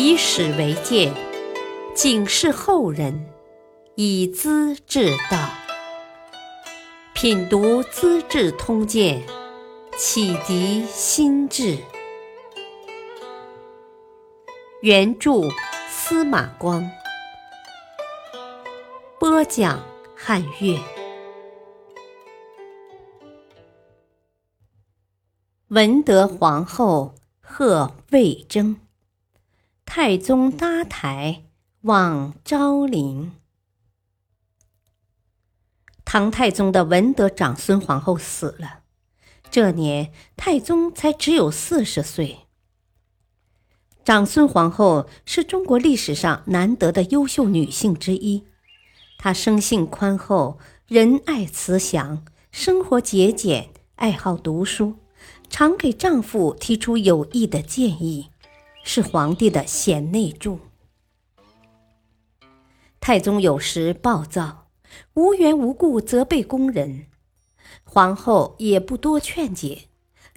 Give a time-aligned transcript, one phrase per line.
[0.00, 1.12] 以史为鉴，
[1.92, 3.28] 警示后人，
[3.96, 5.50] 以资治道。
[7.14, 9.20] 品读《资治通鉴》，
[9.96, 11.78] 启迪心智。
[14.82, 15.32] 原著
[15.90, 16.88] 司马光，
[19.18, 19.82] 播讲
[20.14, 20.78] 汉乐。
[25.66, 28.76] 文德皇后贺魏征，
[30.00, 31.42] 太宗搭台
[31.80, 33.32] 望昭陵。
[36.04, 38.82] 唐太宗的文德长孙皇后死了，
[39.50, 42.46] 这年太宗才只有四十岁。
[44.04, 48.44] 长孙皇后是中国历史上难得的优秀女性之一，
[49.18, 54.94] 她生性宽厚，仁爱慈祥，生活节俭，爱好读书，
[55.50, 58.30] 常给丈夫提出有益的建议，
[58.90, 60.60] 是皇帝的贤内助。
[62.98, 64.68] 太宗有时暴躁，
[65.12, 67.04] 无缘无故责备宫人，
[67.84, 69.88] 皇后也不多劝解，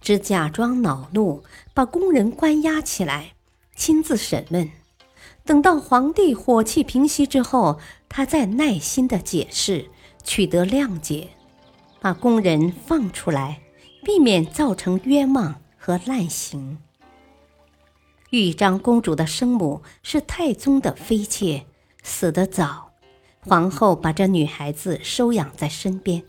[0.00, 3.34] 只假装恼怒，把宫人关押起来。
[3.76, 4.68] 亲自审问，
[5.44, 9.88] 等到皇帝火气平息之后，他再耐心的解释，
[10.24, 11.28] 取得谅解，
[12.00, 13.62] 把宫人放出来，
[14.04, 16.78] 避免造成冤枉和滥刑。
[18.30, 21.66] 豫章公主的生母是太宗的妃妾，
[22.04, 22.92] 死得早，
[23.40, 26.22] 皇后把这女孩子收养在身边，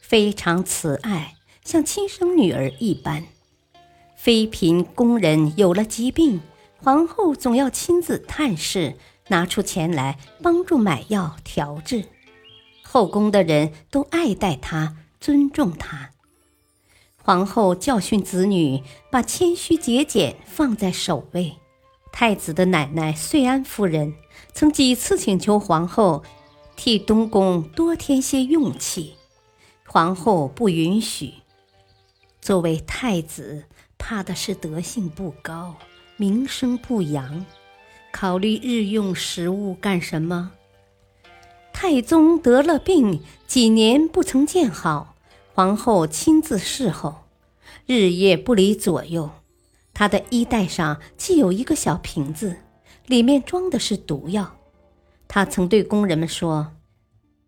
[0.00, 3.24] 非常慈爱，像亲生女儿一般。
[4.16, 6.40] 妃嫔宫人有了疾病。
[6.82, 8.96] 皇后总要亲自探视，
[9.28, 12.04] 拿出钱来帮助买药调治。
[12.82, 16.10] 后宫的人都爱戴她，尊重她。
[17.26, 21.54] 皇后教训子女，把谦虚节俭放在首位。
[22.12, 24.12] 太子的奶奶岁安夫人
[24.52, 26.22] 曾几次请求皇后
[26.76, 29.14] 替东宫多添些用气，
[29.86, 31.32] 皇后不允许。
[32.42, 33.64] 作为太子，
[33.96, 35.76] 怕的是德性不高。
[36.18, 37.46] 名声不扬，
[38.12, 40.52] 考虑日用食物干什么？
[41.72, 45.16] 太宗得了病，几年不曾见好，
[45.52, 47.23] 皇后亲自侍候，
[47.86, 49.30] 日夜不离左右。
[49.92, 52.56] 他的衣袋上系有一个小瓶子，
[53.06, 54.56] 里面装的是毒药。
[55.28, 56.72] 他曾对工人们说：“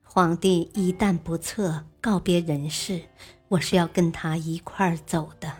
[0.05, 3.03] 皇帝一旦不测，告别人世，
[3.49, 5.53] 我是要跟他一块儿走的。”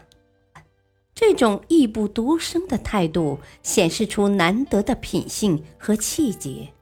[1.15, 6.73] 这种义不独生的态度，显示出难得的品性和气节。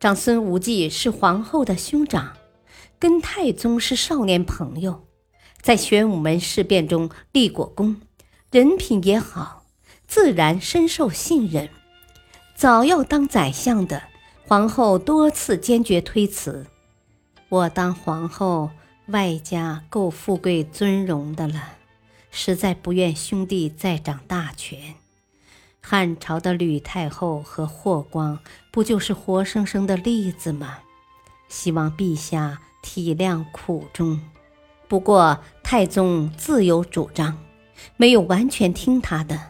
[0.00, 2.36] 长孙无忌是皇后的兄长，
[2.98, 5.03] 跟太宗是少年朋友，
[5.64, 7.96] 在玄武门事变中立过功，
[8.50, 9.64] 人品也好，
[10.06, 11.70] 自然深受信任。
[12.54, 14.02] 早要当宰相的
[14.46, 16.66] 皇后多次坚决推辞
[17.48, 18.72] ：“我当皇后，
[19.06, 21.78] 外加够富贵尊荣的了。”
[22.30, 24.96] 实在不愿兄弟再掌大权。
[25.80, 28.38] 汉朝的吕太后和霍光
[28.70, 30.80] 不就是活生生的例子吗？
[31.48, 34.20] 希望陛下体谅苦衷。
[34.86, 37.38] 不过太宗自有主张，
[37.96, 39.40] 没有完全听他的。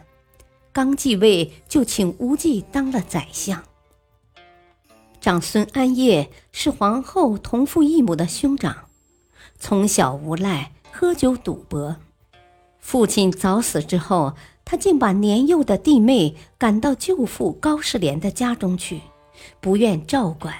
[0.71, 3.61] 刚继位就请无忌当了宰相。
[5.19, 8.85] 长孙安业是皇后同父异母的兄长，
[9.59, 11.97] 从小无赖，喝酒赌博。
[12.79, 19.01] 父亲早死之后，他竟把年幼的弟妹赶到舅父高士廉的家中去，
[19.59, 20.55] 不愿照管。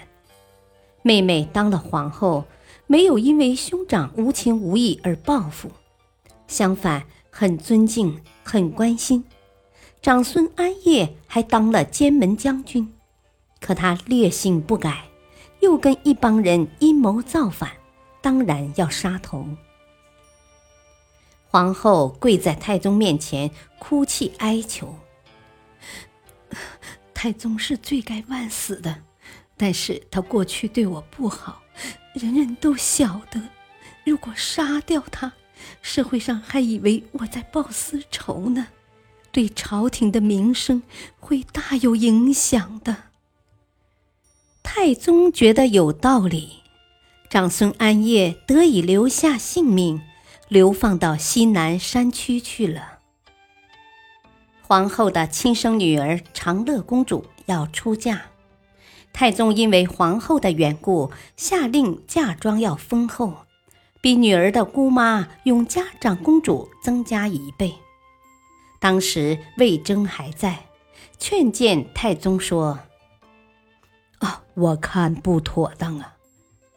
[1.02, 2.44] 妹妹当了皇后，
[2.88, 5.72] 没有因为兄长无情无义而报复，
[6.48, 9.24] 相反很尊敬、很关心。
[10.02, 12.94] 长孙安业还当了监门将军，
[13.60, 15.06] 可他烈性不改，
[15.62, 17.72] 又跟一帮人阴谋造反，
[18.22, 19.48] 当然要杀头。
[21.48, 24.96] 皇后跪在太宗面前哭泣哀求
[27.16, 29.02] ：“太宗是罪该万死的，
[29.58, 31.64] 但是他过去对我不好，
[32.16, 33.40] 人人都晓得。
[34.04, 35.34] 如果杀掉他，
[35.84, 38.68] 社会上还以为我在报私仇呢，
[39.32, 40.82] 对朝廷的名声
[41.20, 42.96] 会大有影响的。”
[44.64, 46.64] 太宗觉得有道理，
[47.30, 50.02] 长孙安业得以留下性命。
[50.48, 53.00] 流放到西南山区去了。
[54.62, 58.28] 皇后的亲生女儿长乐公主要出嫁，
[59.16, 63.46] 太宗因为皇后的缘故，下令嫁妆要丰厚，
[64.02, 67.76] 比女儿的姑妈永嘉长公主增加一倍。
[68.78, 70.66] 当时魏征还在，
[71.18, 72.80] 劝谏太宗说
[74.20, 76.16] ：“啊，我看不妥当啊！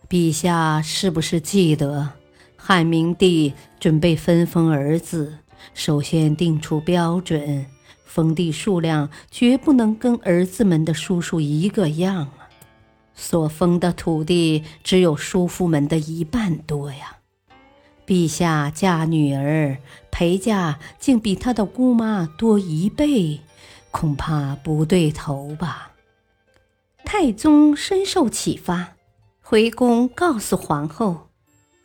[0.09, 2.11] 陛下是不是记得
[2.57, 5.39] 汉明帝准备分封儿子，
[5.75, 7.67] 首先定出标准，
[8.19, 12.51] 封地数量绝不能跟儿子们的叔叔一个样啊！
[13.15, 17.19] 所封的土地只有叔父们的一半多呀！
[18.05, 19.79] 陛下嫁女儿
[20.11, 23.39] 陪嫁，竟比他的姑妈多一倍。”
[23.93, 25.93] 恐怕不对头吧？
[27.05, 28.95] 太宗深受启发，
[29.41, 31.29] 回宫告诉皇后，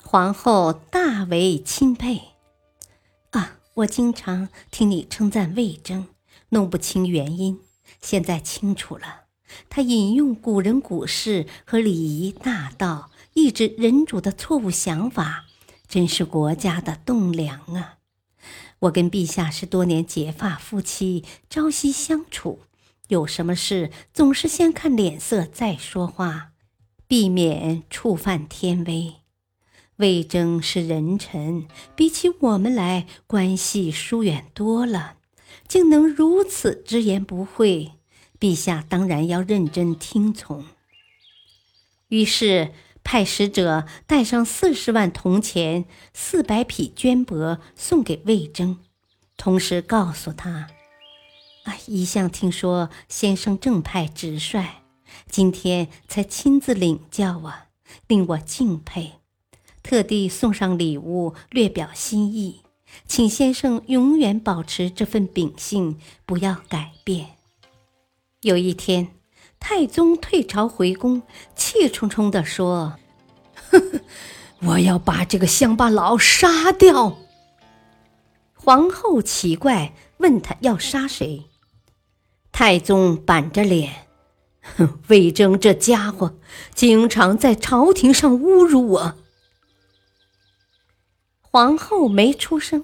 [0.02, 2.20] 皇后大为钦佩。
[3.30, 6.08] 啊，我经常听你称赞魏征，
[6.54, 7.60] 弄不清原因，
[8.00, 9.24] 现在清楚了。
[9.70, 15.46] 他引用古人古事和礼仪大道，抑制人主的错误想法，
[15.88, 17.98] 真是国家的栋梁啊！
[18.80, 22.62] 我跟陛下是多年结发夫妻，朝夕相处，
[23.10, 26.52] 有什么事总是先看脸色再说话，
[27.08, 29.16] 避免触犯天威。
[29.98, 35.18] 魏征是人臣，比起我们来关系疏远多了，
[35.68, 37.92] 竟能如此直言不讳，
[38.40, 40.66] 陛下当然要认真听从。
[42.10, 42.72] 于是。
[43.06, 45.84] 派使者带上四十万铜钱、
[46.14, 48.80] 四百匹绢帛送给魏征，
[49.36, 50.70] 同时告诉他
[51.68, 54.84] ：“啊，一向听说先生正派直率，
[55.30, 57.66] 今天才亲自领教啊，
[58.08, 59.16] 令我敬佩。
[59.84, 62.62] 特地送上礼物，略表心意，
[63.08, 67.38] 请先生永远保持这份秉性，不要改变。”
[68.42, 69.10] 有一天。
[69.66, 71.22] 太宗退朝回宫，
[71.56, 72.98] 气冲冲地说
[73.72, 74.02] ：“呵呵，
[74.60, 77.20] 我要把这个乡巴佬杀掉。”
[78.54, 81.46] 皇后奇怪，问他要杀谁。
[82.52, 84.08] 太宗板着脸
[84.76, 86.36] ：“哼，魏征这家伙
[86.76, 89.16] 经常在朝廷上侮辱我。”
[91.56, 92.84] 皇后没出声，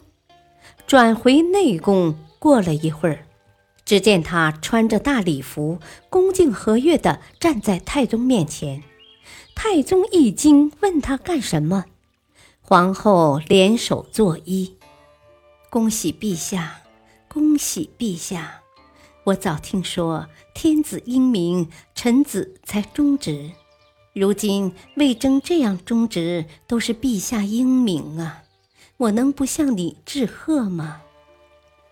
[0.85, 2.15] 转回内宫。
[2.37, 3.25] 过了一会儿。
[3.83, 8.83] 只见他穿着大礼服，恭敬和悦地站在太宗面前。
[9.55, 11.85] 太宗一惊，问他干什么。
[12.61, 14.73] 皇后联手作揖
[15.71, 16.81] ：“恭喜陛下，
[17.27, 18.61] 恭喜陛下！
[19.23, 23.49] 我早听说天子英明，臣子才忠直。
[24.13, 28.43] 如今魏征这样忠直，都是陛下英明啊！
[28.99, 31.01] 我能不向你致贺吗？”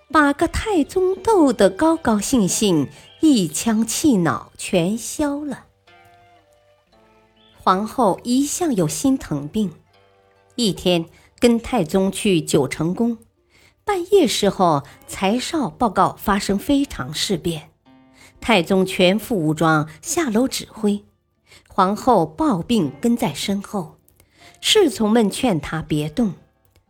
[0.10, 2.88] 把个太宗逗得高高兴兴，
[3.20, 5.66] 一腔气恼全消了。
[7.62, 9.74] 皇后一向有心疼病，
[10.56, 11.06] 一天
[11.40, 13.18] 跟太宗去九成宫，
[13.84, 17.70] 半夜时候，才少报告发生非常事变，
[18.40, 21.04] 太宗全副武装下楼指挥，
[21.68, 23.98] 皇后抱病跟在身后，
[24.62, 26.34] 侍从们劝他别动，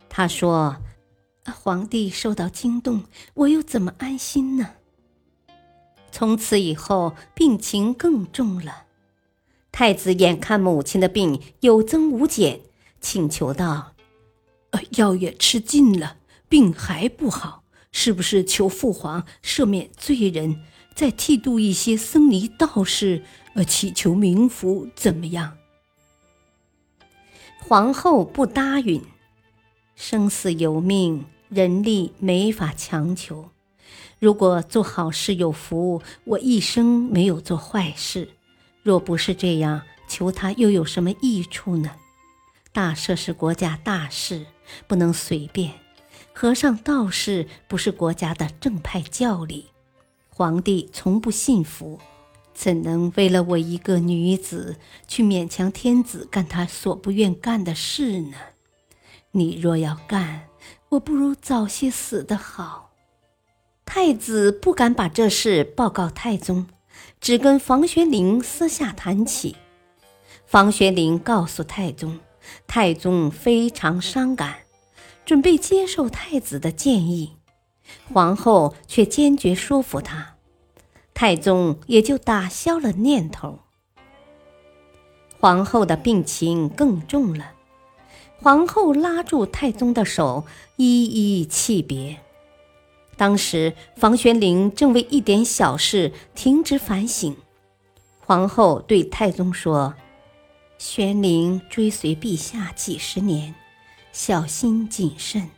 [0.08, 0.76] 他说。
[1.50, 4.74] 皇帝受到惊动，我又怎么安心呢？
[6.12, 8.84] 从此以后，病情更重了。
[9.72, 12.60] 太子眼看母亲的病有增无减，
[13.00, 13.94] 请求道
[14.72, 16.18] ：“呃，药也吃尽了，
[16.50, 20.62] 病还不好，是不是求父皇赦免罪人，
[20.94, 25.56] 再剃度一些僧尼道士，呃，祈求冥福，怎么样？”
[27.66, 29.02] 皇后不答应，
[30.00, 31.26] 生死由命。
[31.48, 33.48] 人力没法强求。
[34.18, 38.28] 如果做好事有福，我一生没有做坏事；
[38.82, 41.90] 若不是这样，求他又有什么益处呢？
[42.70, 44.46] 大赦是国家大事，
[44.86, 45.72] 不能随便。
[46.32, 49.66] 和尚道士不是国家的正派教理，
[50.28, 51.98] 皇帝从不信服，
[52.54, 54.76] 怎能为了我一个女子
[55.08, 58.36] 去勉强天子干他所不愿干的事呢？
[59.32, 60.48] 你若要干，
[60.88, 62.90] 我不如早些死的好。
[63.84, 66.66] 太子不敢把这事报告太宗，
[67.20, 69.56] 只跟房玄龄私下谈起。
[70.46, 72.18] 房玄龄告诉太宗，
[72.66, 74.56] 太宗非常伤感，
[75.24, 77.36] 准备接受太子的建议。
[78.12, 80.36] 皇后却坚决说服他，
[81.12, 83.58] 太宗也就打消了念头。
[85.38, 87.52] 皇后的病情更重了。
[88.40, 90.44] 皇后拉住太宗的手，
[90.76, 92.20] 依依泣别。
[93.16, 97.36] 当时房玄龄正为一点小事停止反省。
[98.20, 99.94] 皇后对太宗说
[100.78, 103.56] ：“玄龄追随陛下几十年，
[104.12, 105.50] 小心谨慎，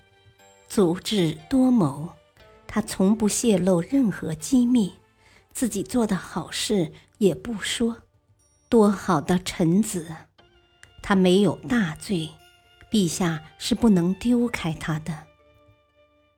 [0.67, 2.09] 足智多谋。
[2.67, 4.95] 他从不泄露任何机密，
[5.53, 7.99] 自己做的好事也不说，
[8.71, 10.07] 多好的臣子！
[11.03, 12.31] 他没有大罪，
[12.91, 15.27] 陛下是不能丢开他的。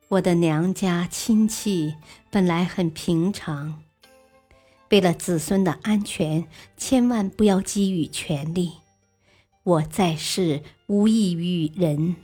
[0.09, 1.95] 我的娘家亲戚
[2.29, 3.81] 本来很平常，
[4.91, 8.73] 为了子孙的安全，千万不要给予权力。
[9.63, 12.17] 我在世无益于人，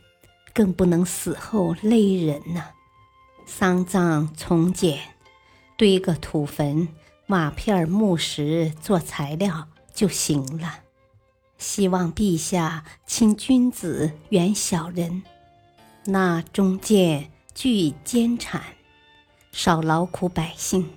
[0.54, 2.70] 更不能死后勒人呐。
[3.48, 5.00] 丧葬从简，
[5.76, 6.90] 堆个土坟、
[7.30, 10.82] 瓦片、木石做材料就行了。
[11.60, 15.22] 希望陛下亲君子，远小人。
[16.06, 18.63] 那中间具奸产，
[19.51, 20.89] 少劳苦百姓，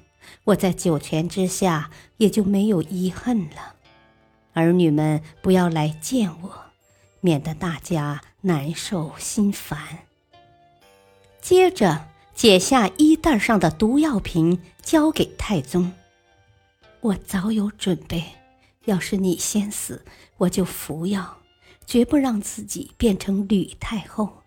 [0.44, 3.74] 我在九泉之下也就没有遗恨了。
[4.54, 6.54] 儿女们不要来见我，
[7.20, 9.78] 免得大家难受心烦。
[11.42, 12.06] 接着。
[12.34, 15.92] 解下衣袋上的毒药瓶，交给太宗。
[17.02, 18.24] 我早有准备，
[18.84, 20.04] 要是你先死，
[20.38, 21.38] 我就服药，
[21.86, 24.42] 绝不让自己变成吕太后。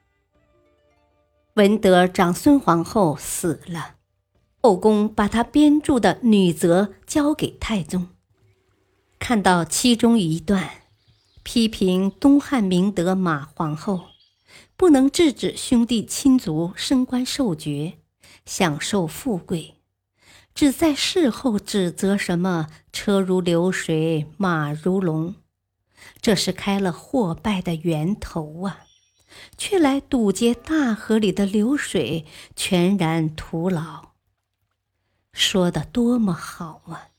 [1.55, 3.95] 闻得长孙皇后死了，
[4.61, 8.09] 后宫把她编著的女则交给太宗，
[9.19, 10.69] 看到其中一段，
[11.43, 14.05] 批评东汉明德马皇后。
[14.77, 17.93] 不能制止兄弟亲族升官受爵，
[18.45, 19.74] 享受富贵，
[20.55, 25.35] 只在事后指责什么车如流水马如龙，
[26.21, 28.85] 这是开了祸败的源头啊！
[29.57, 34.13] 却来堵截大河里的流水，全然徒劳。
[35.33, 37.09] 说的多么好啊！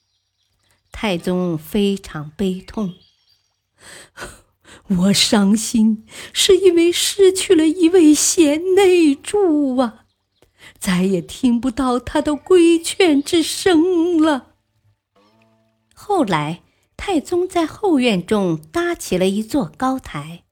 [0.91, 2.95] 太宗非常悲痛。
[4.89, 10.06] 我伤心，是因为失去了一位贤内助啊，
[10.79, 14.49] 再也听不到他的规劝之声了。
[15.95, 16.63] 后来，
[16.97, 20.45] 太宗在后院中搭起了一座高台，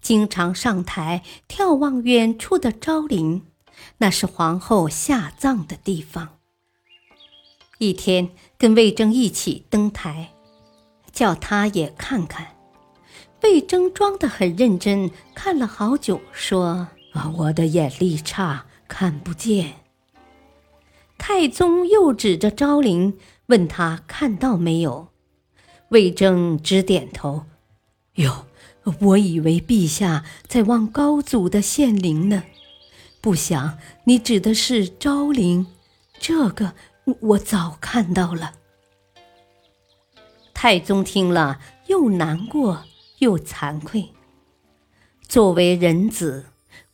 [0.00, 3.42] 经常上台眺望远处的昭陵，
[3.98, 6.38] 那是皇后下葬的地方。
[7.78, 10.32] 一天，跟魏征一起登台，
[11.12, 12.56] 叫他也看看。
[13.42, 18.64] 魏征装得很认真，看了好久，说：“啊，我的眼力差，
[18.96, 19.74] 看不见。”
[21.18, 25.08] 太宗又指着昭陵，问他看到没有。
[25.88, 27.46] 魏征只点头
[28.14, 28.46] ：“哟，
[29.00, 32.44] 我以为陛下在望高祖的献陵呢，
[33.20, 35.66] 不想你指的是昭陵。
[36.20, 36.74] 这个
[37.20, 38.54] 我早看到了。”
[40.54, 41.58] 太宗听了，
[41.88, 42.84] 又难过。
[43.18, 44.10] 又惭愧。
[45.28, 46.46] 作为人子，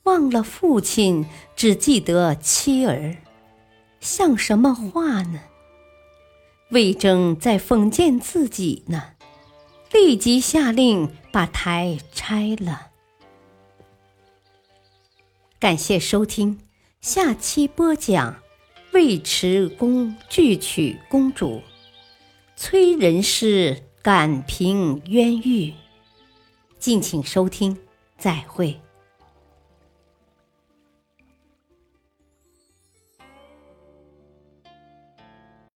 [0.04, 3.16] 忘了父亲，只记得妻儿，
[4.00, 5.40] 像什么话呢？
[6.70, 9.14] 魏征在讽谏自己呢，
[9.92, 12.88] 立即下令把台拆了。
[15.58, 16.58] 感谢收听，
[17.00, 18.36] 下期播讲
[18.92, 21.60] 尉迟恭拒娶公主，
[22.56, 25.74] 崔仁师感平冤狱。
[26.78, 27.76] 敬请收听，
[28.16, 28.80] 再会。